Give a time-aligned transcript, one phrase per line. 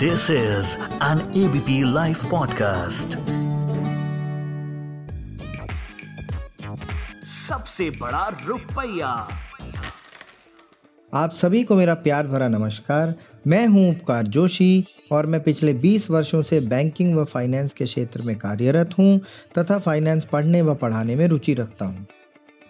[0.00, 0.68] This is
[1.00, 3.16] an ABP Life podcast.
[7.48, 9.28] सबसे बड़ा रुपया।
[11.14, 13.14] आप सभी को मेरा प्यार भरा नमस्कार।
[13.46, 18.22] मैं हूँ उपकार जोशी और मैं पिछले 20 वर्षों से बैंकिंग व फाइनेंस के क्षेत्र
[18.22, 19.20] में कार्यरत हूँ
[19.58, 22.06] तथा फाइनेंस पढ़ने व पढ़ाने में रुचि रखता हूँ।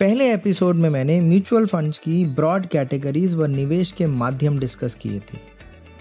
[0.01, 5.21] पहले एपिसोड में मैंने म्यूचुअल फंड्स की ब्रॉड कैटेगरीज व निवेश के माध्यम डिस्कस किए
[5.21, 5.50] थे।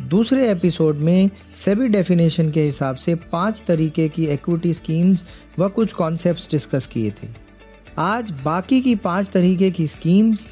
[0.01, 5.23] दूसरे एपिसोड में सेबी डेफिनेशन के हिसाब से पाँच तरीके की इक्विटी स्कीम्स
[5.59, 7.27] व कुछ कॉन्सेप्ट्स डिस्कस किए थे।
[7.97, 10.45] आज बाकी की पाँच तरीके की स्कीम्स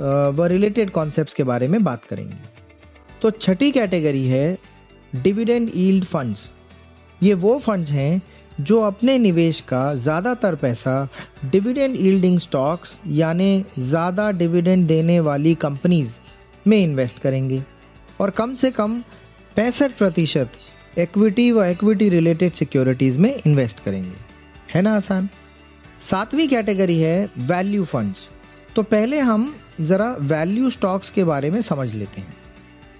[0.00, 2.36] व रिलेटेड कॉन्सेप्ट्स के बारे में बात करेंगे।
[3.22, 4.58] तो छठी कैटेगरी है
[5.12, 6.50] डिविडेंड ईल्ड फंड्स
[7.20, 8.22] ये वो फंड्स हैं
[8.60, 11.08] जो अपने निवेश का ज़्यादातर पैसा
[11.44, 16.16] डिविडेंड ईल्डिंग स्टॉक्स यानी ज़्यादा डिविडेंड देने वाली कंपनीज़
[16.66, 17.62] में इन्वेस्ट करेंगे।
[18.20, 19.00] और कम से कम
[19.56, 20.50] पैंसठ प्रतिशत
[20.98, 24.16] इक्विटी व इक्विटी रिलेटेड सिक्योरिटीज में इन्वेस्ट करेंगे।
[24.74, 25.28] है ना, आसान?
[26.00, 28.28] सातवीं कैटेगरी है वैल्यू फंड्स
[28.76, 32.36] तो पहले हम ज़रा वैल्यू स्टॉक्स के बारे में समझ लेते हैं।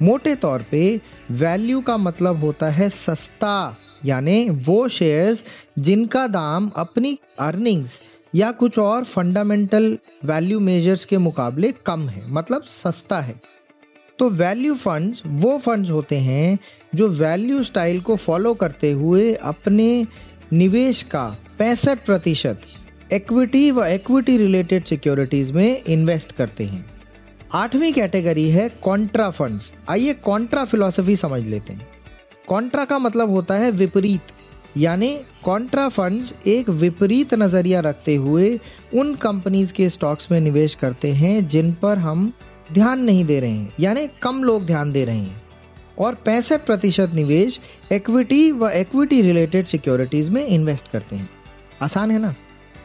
[0.02, 5.44] मोटे तौर पे वैल्यू का मतलब होता है सस्ता, यानी वो शेयर्स
[5.78, 8.00] जिनका दाम अपनी अर्निंग्स
[8.34, 13.40] या कुछ और फंडामेंटल वैल्यू मेजर्स के मुकाबले कम है मतलब सस्ता है।
[14.20, 16.58] तो वैल्यू फंड्स वो फंड्स होते हैं
[16.94, 20.06] जो वैल्यू स्टाइल को फॉलो करते हुए अपने
[20.52, 21.24] निवेश का
[21.58, 22.62] पैंसठ प्रतिशत
[23.12, 26.84] इक्विटी व इक्विटी रिलेटेड सिक्योरिटीज में इन्वेस्ट करते हैं।
[27.54, 31.88] आठवीं कैटेगरी है कॉन्ट्रा फंड्स आइए कॉन्ट्रा फिलोसफी समझ लेते हैं।
[32.48, 34.32] कॉन्ट्रा का मतलब होता है विपरीत,
[34.76, 35.10] यानी
[35.44, 38.58] कॉन्ट्रा फंड्स एक विपरीत नज़रिया रखते हुए
[38.94, 42.32] उन कंपनीज़ के स्टॉक्स में निवेश करते हैं जिन पर हम
[42.72, 45.42] ध्यान नहीं दे रहे हैं। यानी कम लोग ध्यान दे रहे हैं।
[45.98, 47.60] और पैंसठ प्रतिशत निवेश
[47.92, 51.30] इक्विटी व इक्विटी रिलेटेड सिक्योरिटीज में इन्वेस्ट करते हैं।
[51.82, 52.34] आसान है ना?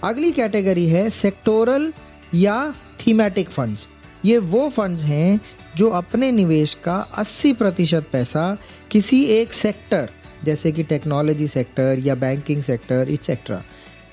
[0.04, 1.94] अगली कैटेगरी है सेक्टोरल
[2.34, 2.74] या
[3.08, 3.88] थीमेटिक फंड्स
[4.26, 5.42] ये वो फंड्स हैं
[5.78, 8.58] जो अपने निवेश का 80 प्रतिशत पैसा
[8.92, 10.10] किसी एक सेक्टर
[10.44, 13.64] जैसे कि टेक्नोलॉजी सेक्टर या बैंकिंग सेक्टर इट्सेट्रा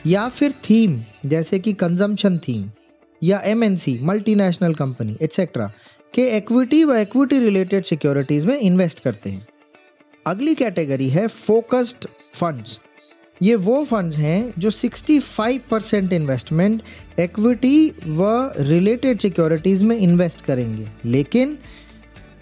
[0.07, 2.71] या फिर थीम जैसे कि कंजम्पशन थीम
[3.23, 5.73] या M N C multinational company etcetera
[6.15, 9.47] के इक्विटी व इक्विटी रिलेटेड सिक्योरिटीज में इन्वेस्ट करते हैं।
[10.27, 12.81] अगली कैटेगरी है फोकस्ड फंड्स
[13.43, 16.83] ये वो फंड्स हैं जो 65 परसेंट इन्वेस्टमेंट
[17.21, 21.59] इक्विटी व रिलेटेड सिक्योरिटीज में इन्वेस्ट करेंगे। लेकिन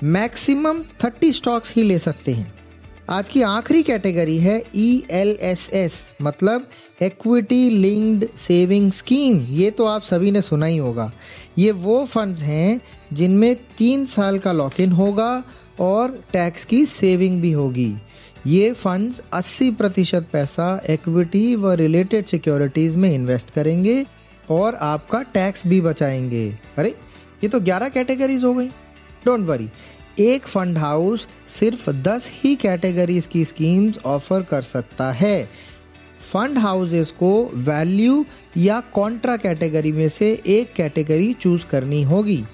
[0.03, 2.60] मैक्सिमम 30 स्टॉक्स ही ले सकते हैं।
[3.13, 6.69] आज की आखिरी कैटेगरी है ई एल एस एस मतलब
[7.03, 11.13] एक्विटी लिंक्ड सेविंग स्कीम ये तो आप सभी ने सुना ही होगा।
[11.59, 12.81] ये वो फंड्स हैं
[13.13, 15.45] जिनमें तीन साल का लॉक इन होगा
[15.81, 17.95] और टैक्स की सेविंग भी होगी।
[18.47, 24.07] ये फंड्स 80 प्रतिशत पैसा एक्विटी व रिलेटेड सिक्योरिटीज में इन्वेस्ट करेंगे
[24.51, 26.89] और आपका टैक्स भी बचाएँगे। अरे,
[27.45, 28.69] ये तो 11 कैटेगरीज हो गई।
[29.25, 29.69] डोंट वरी
[30.19, 35.49] एक फंड हाउस सिर्फ़ 10 ही कैटेगरीज की स्कीम्स ऑफ़र कर सकता है।
[36.33, 38.25] फंड हाउसेस को वैल्यू
[38.57, 42.45] या कॉन्ट्रा कैटेगरी में से एक कैटेगरी चूज़ करनी होगी।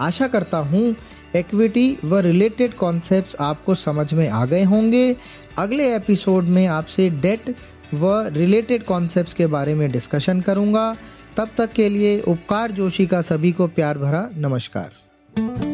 [0.00, 0.96] आशा करता हूँ
[1.36, 5.16] इक्विटी व रिलेटेड कॉन्सेप्ट्स आपको समझ में आ गए होंगे।
[5.58, 7.54] अगले एपिसोड में आपसे डेट
[7.94, 10.96] व रिलेटेड कॉन्सेप्ट्स के बारे में डिस्कशन करूँगा।
[11.36, 15.73] तब तक के लिए उपकार जोशी का सभी को प्यार भरा नमस्कार।